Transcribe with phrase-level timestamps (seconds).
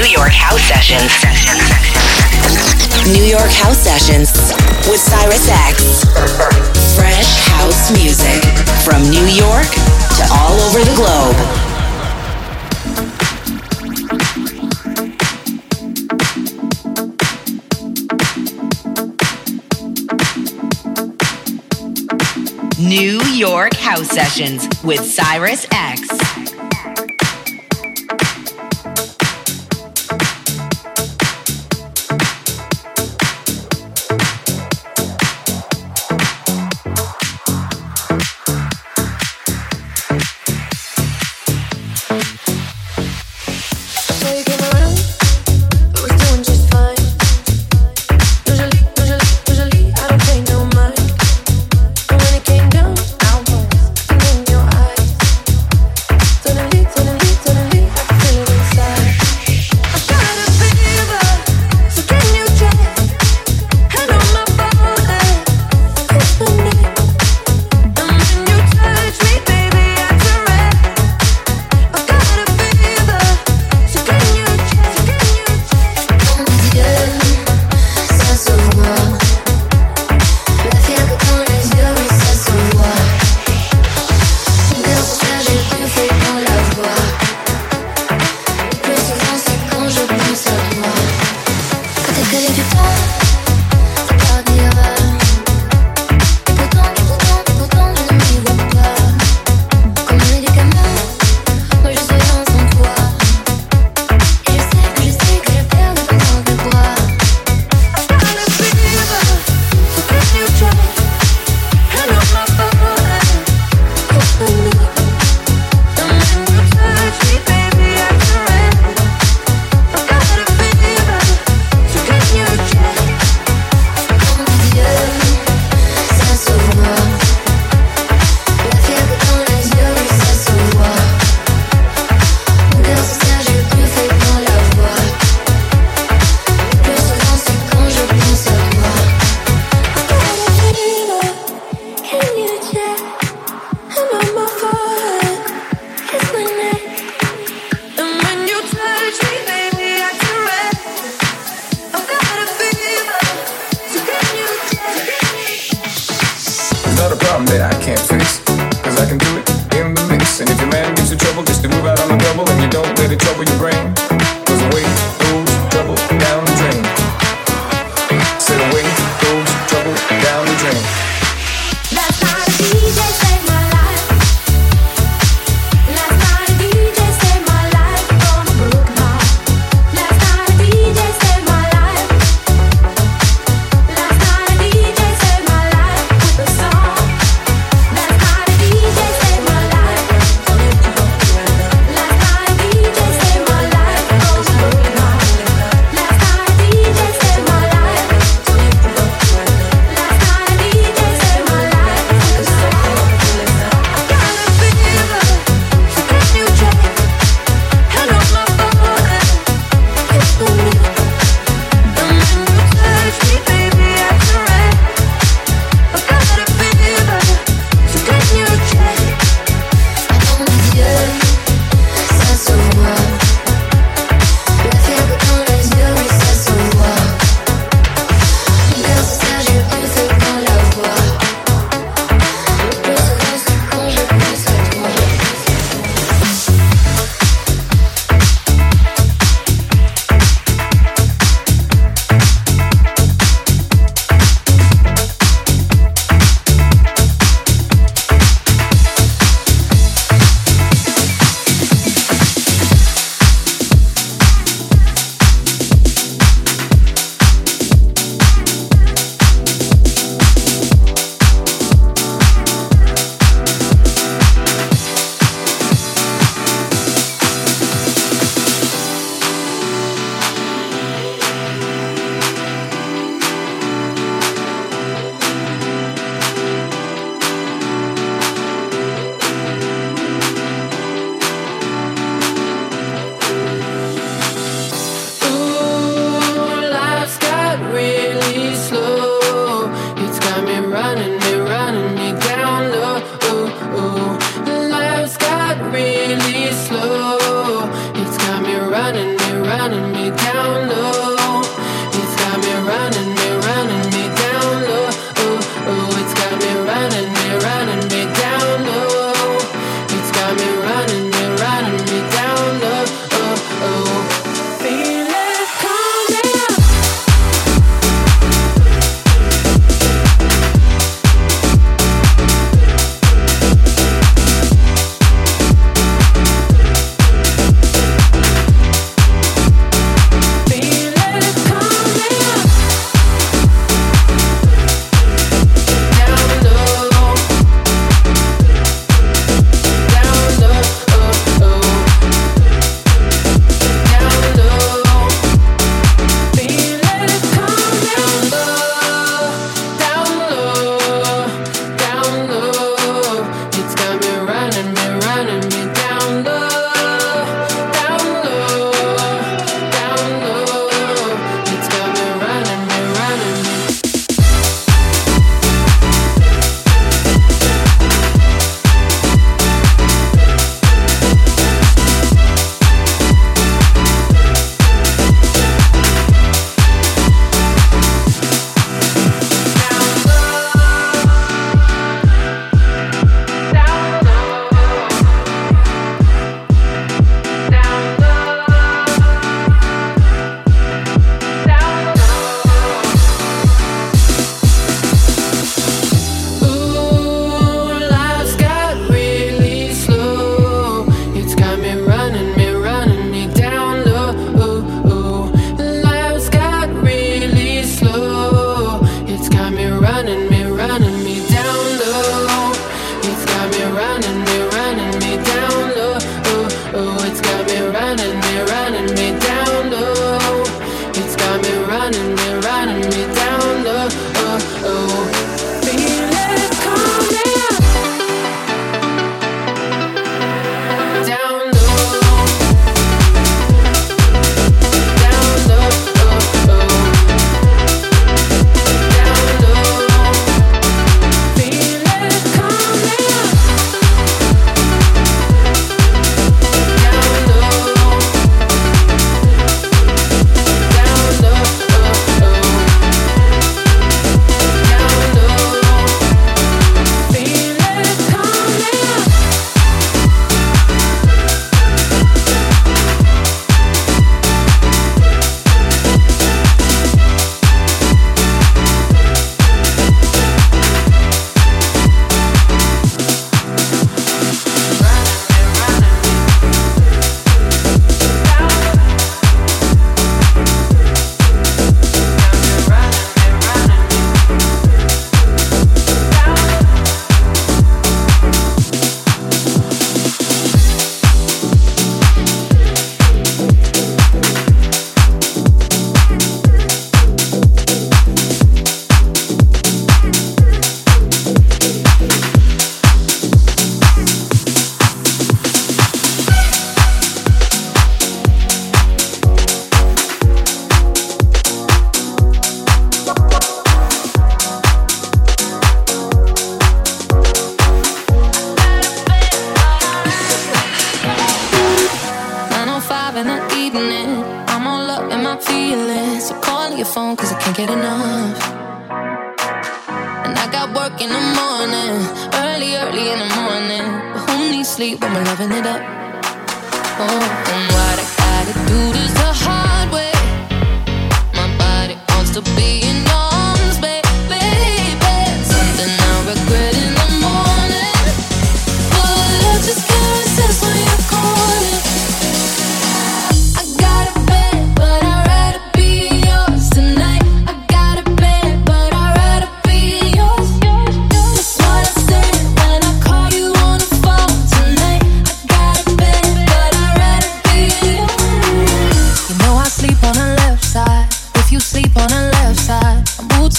[0.00, 1.12] New York House Sessions.
[3.06, 4.32] New York House Sessions
[4.88, 6.04] with Cyrus X.
[6.96, 8.42] Fresh house music
[8.82, 9.68] from New York
[10.16, 11.36] to all over the globe.
[22.78, 26.29] New York House Sessions with Cyrus X.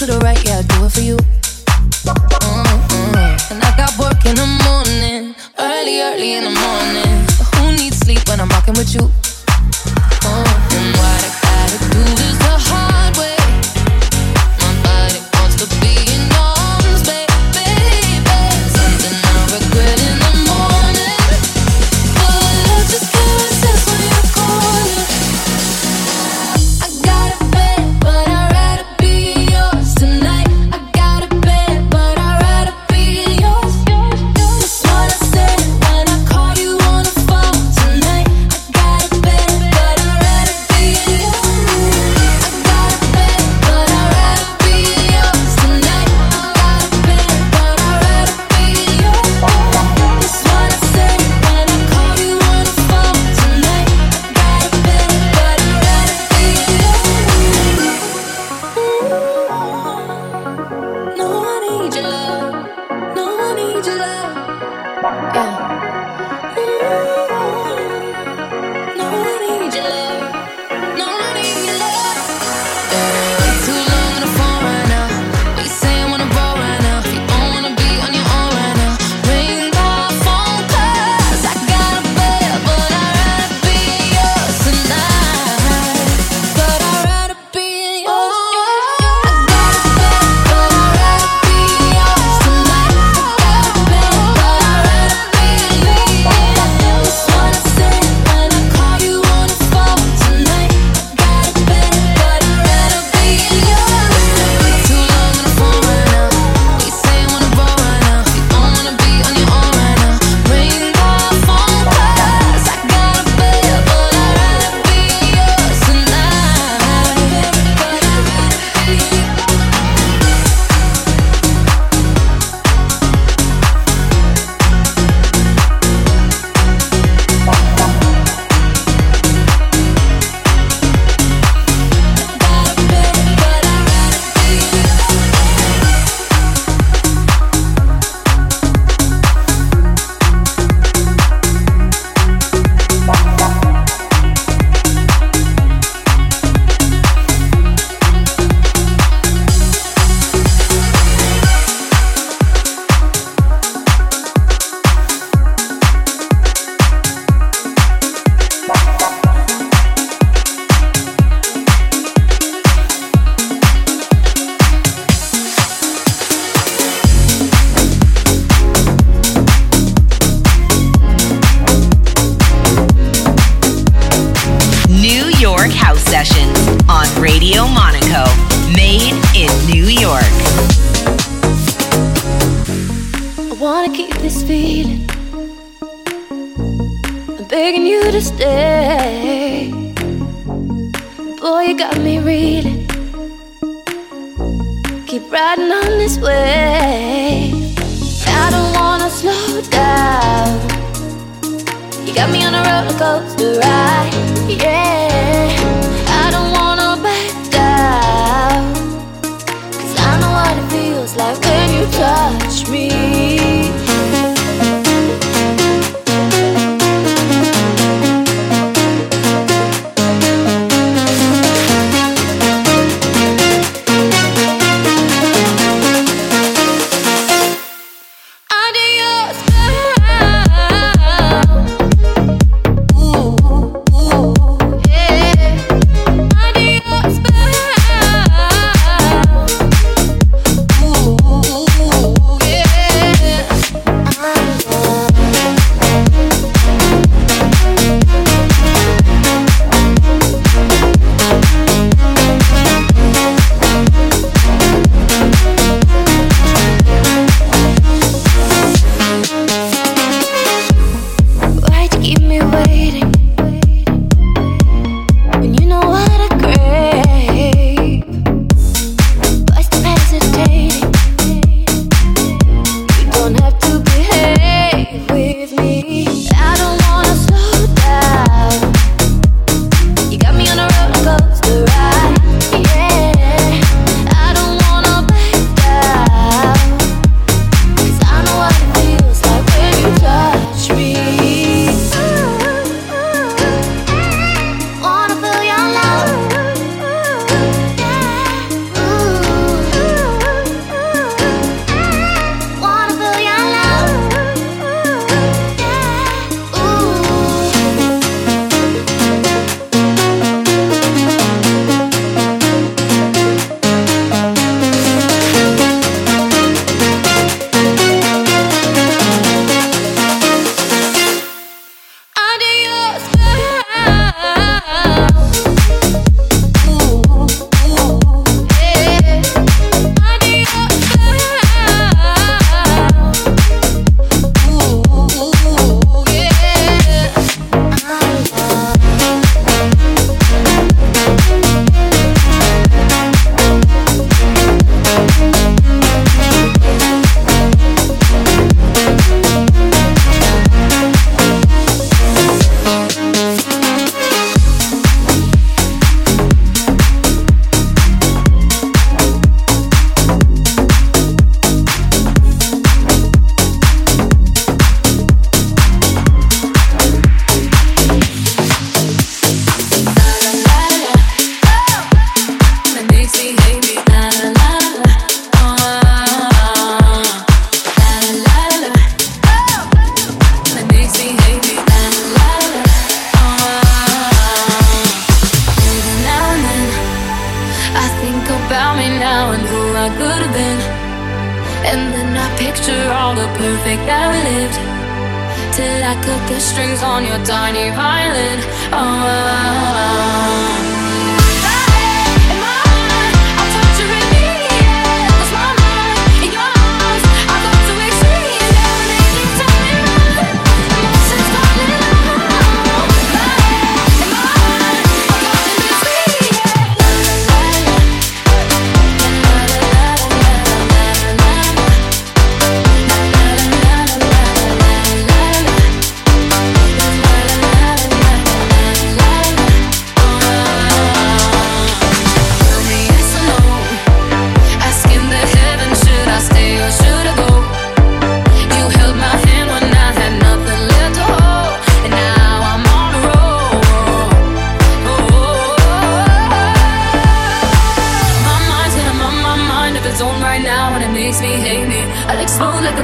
[0.06, 1.31] corner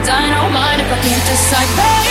[0.04, 2.07] dynamite if I can't decide, baby.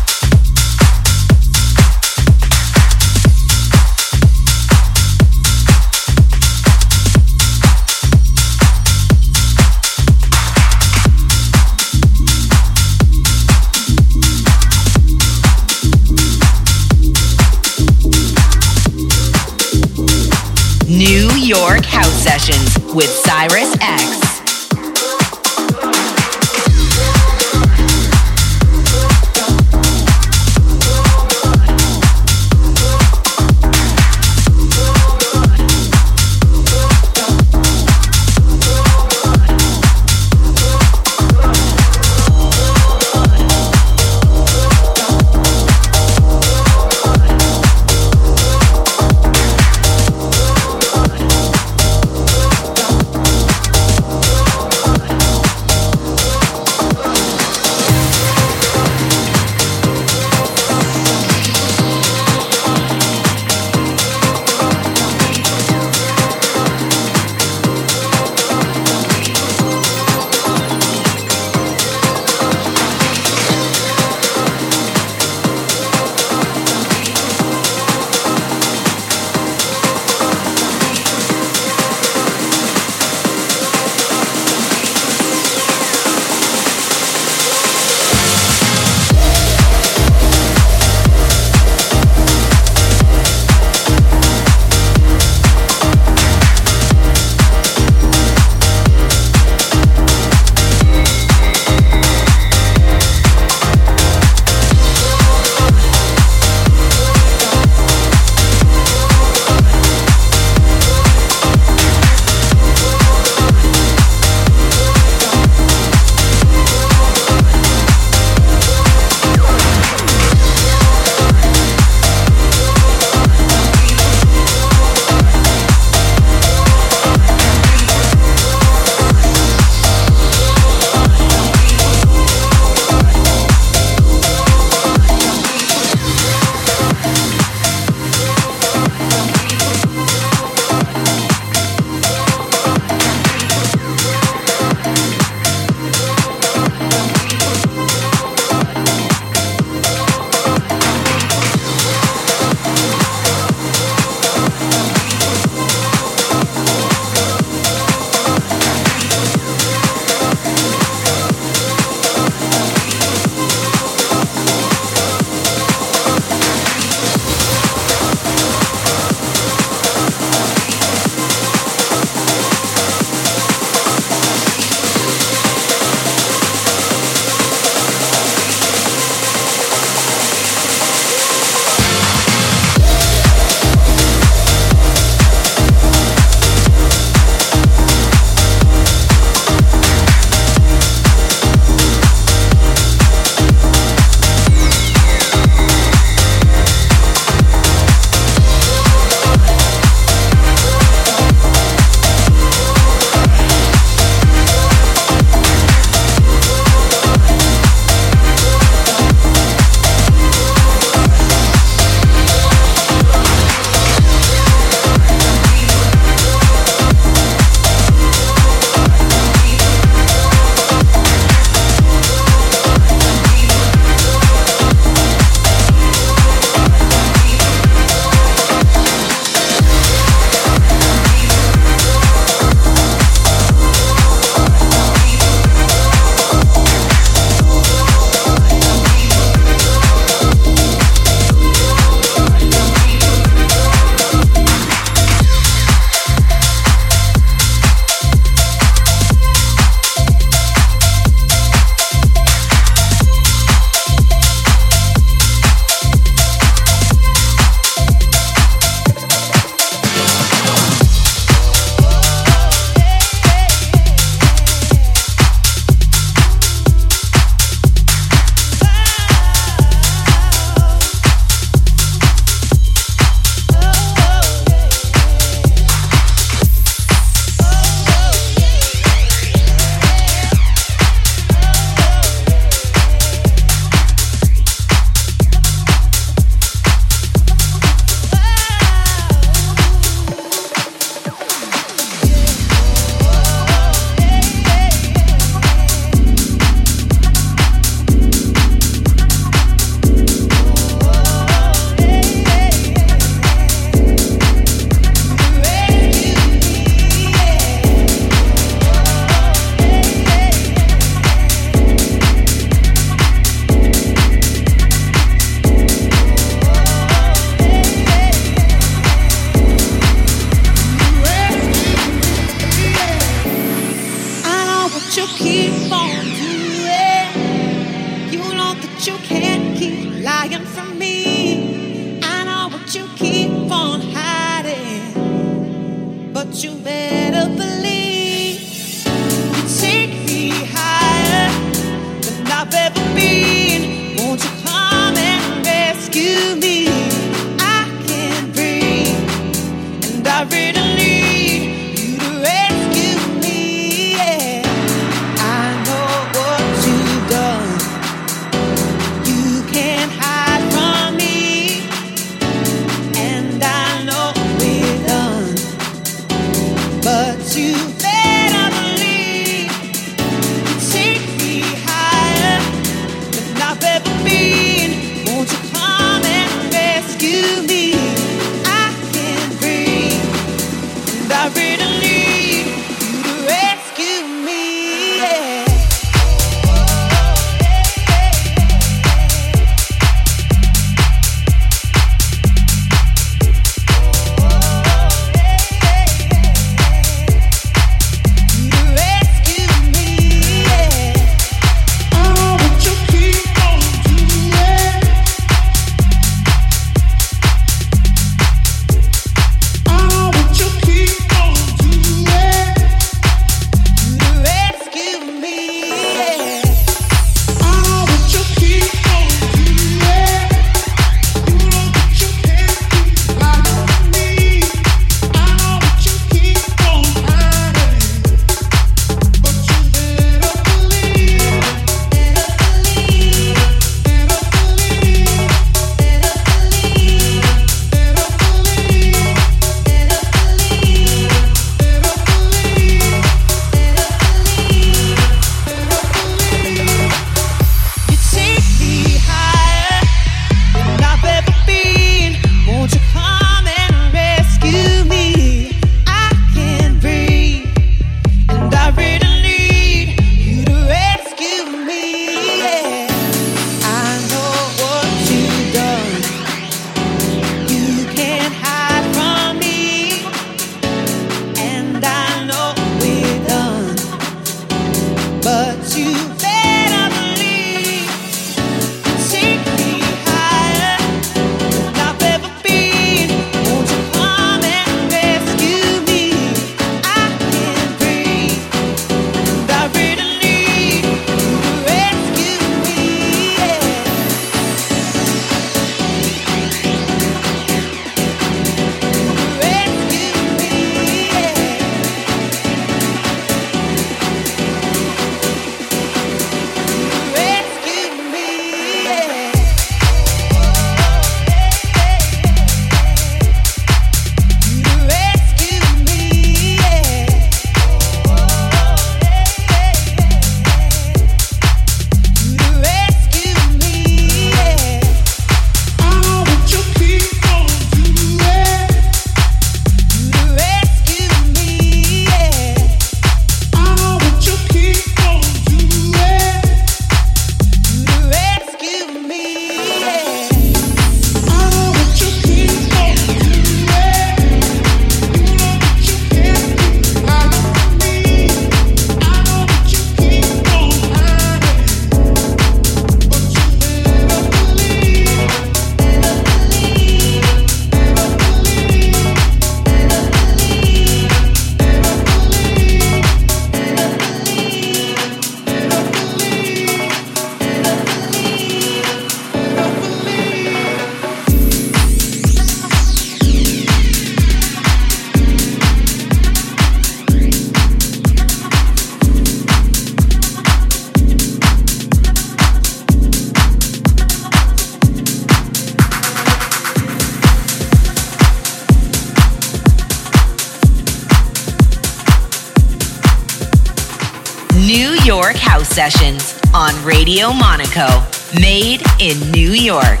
[597.78, 598.02] Radio
[598.40, 600.00] made in New York.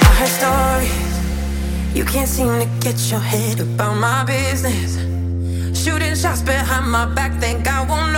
[0.00, 1.96] I heard stories.
[1.96, 4.98] You can't seem to get your head about my business.
[5.82, 8.12] Shooting shots behind my back, think I won't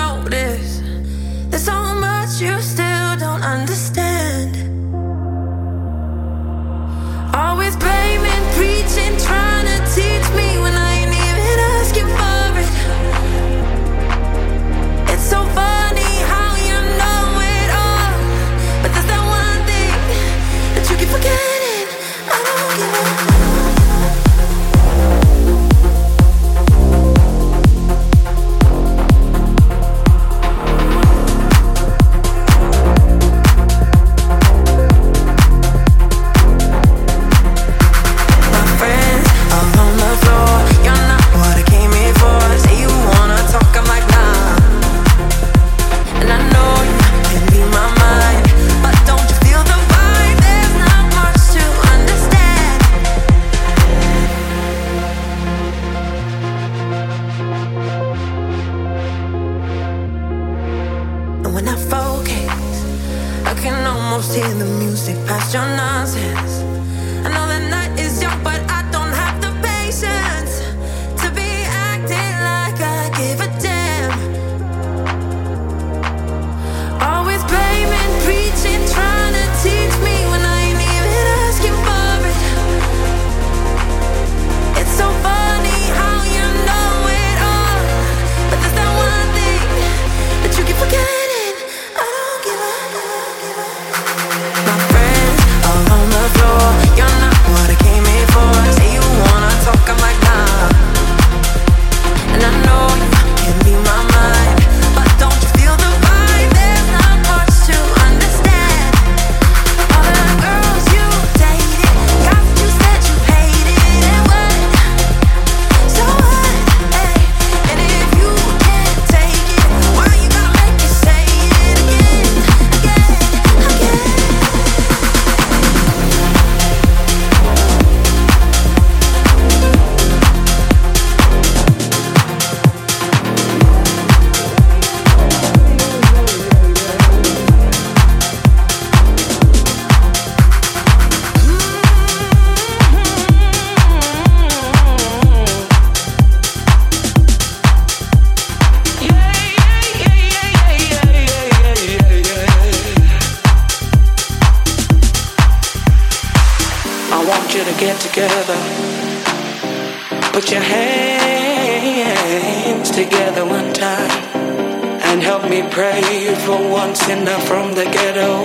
[166.95, 168.43] sinner from the ghetto.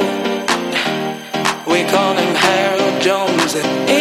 [1.72, 4.01] We call him Harold Jones.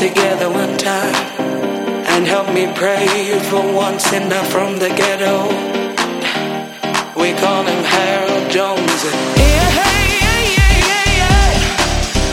[0.00, 1.14] together one time
[2.08, 5.44] and help me pray for one sinner from the ghetto.
[7.20, 9.00] We call him Harold Jones.
[9.04, 11.48] Yeah, hey, yeah, yeah, yeah, yeah.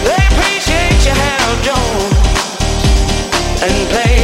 [0.08, 2.16] They appreciate you, Harold Jones,
[3.64, 4.17] and play.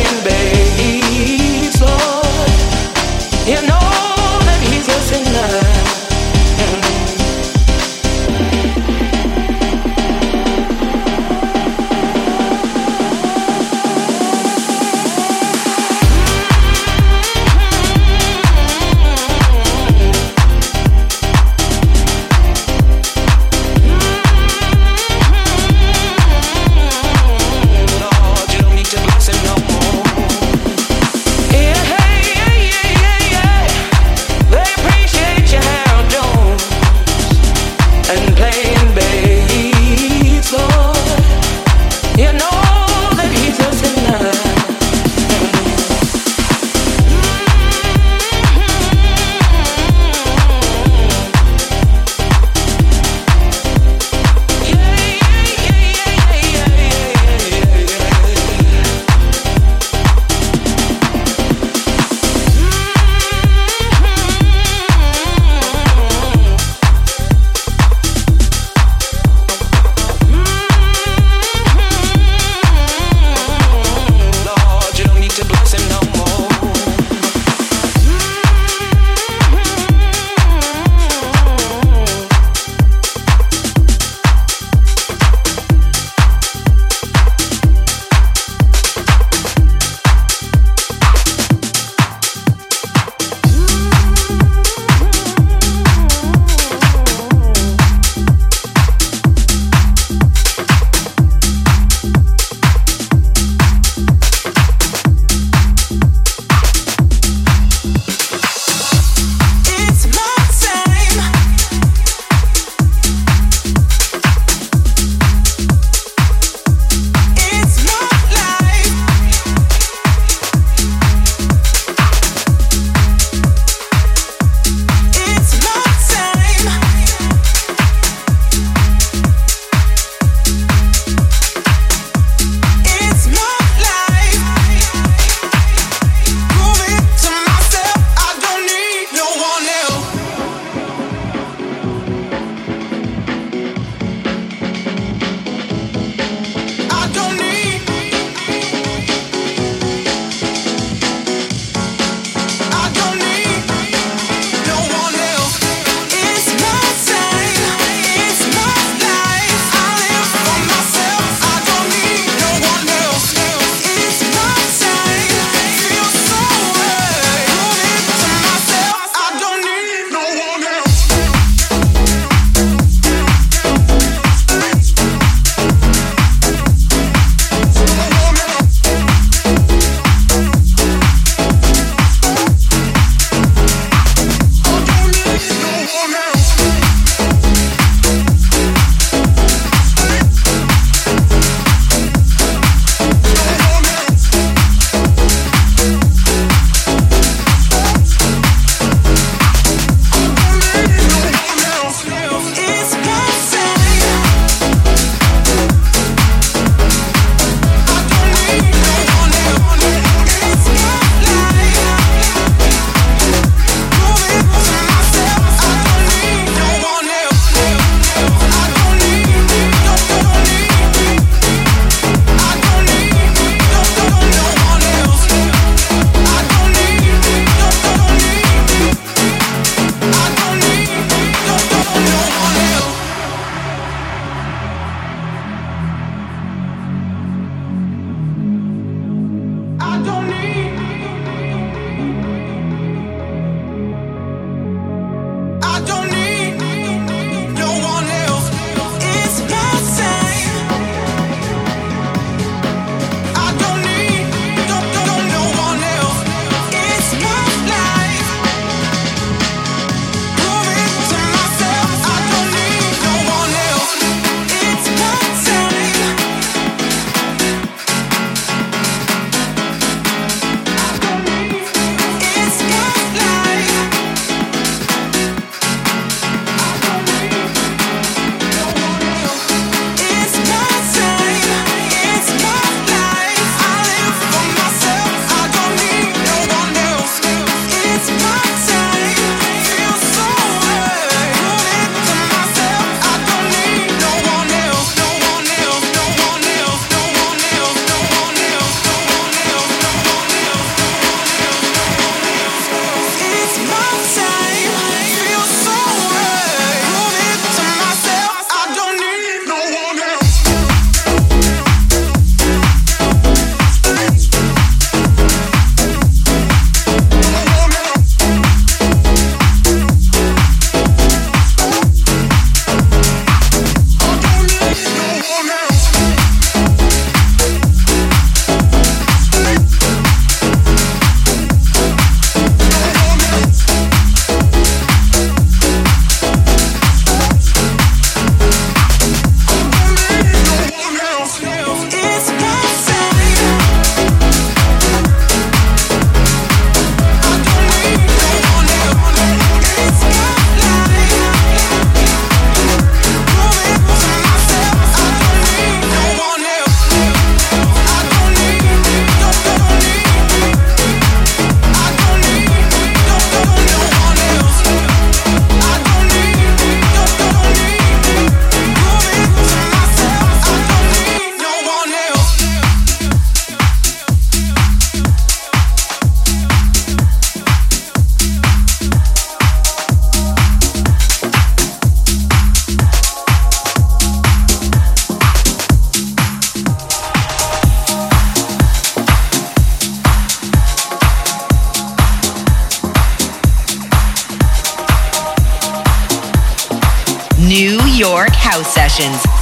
[398.94, 399.33] Sessions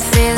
[0.00, 0.37] feeling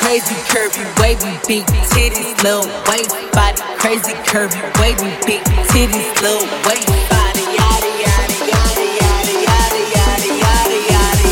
[0.00, 3.60] crazy curvy, wavy, big titties, little waist body.
[3.78, 7.42] Crazy curvy, wavy, big titties, little waist body.
[7.58, 11.26] Yada yada yada yada yada yada yada yada yada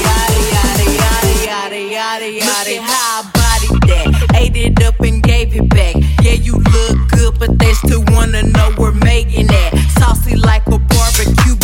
[0.60, 2.46] yada yada yada yada.
[2.46, 5.96] Look at how I bodied that, ate it up and gave it back.
[6.22, 9.70] Yeah, you look good, but they still wanna know we're making that.
[9.98, 11.56] Saucy like a barbecue.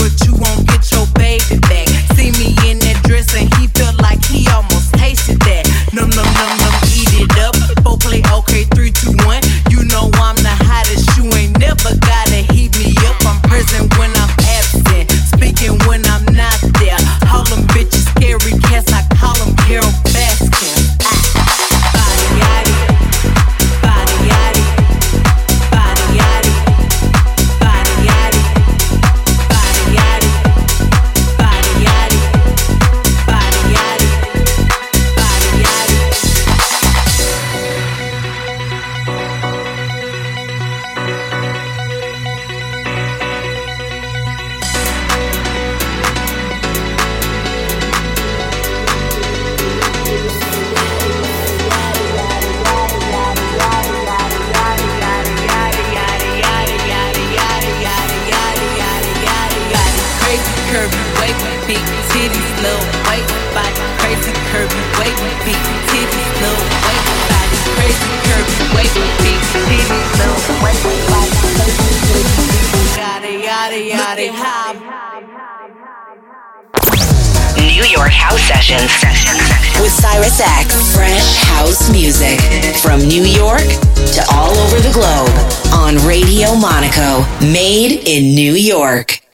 [87.57, 89.26] Made in New York.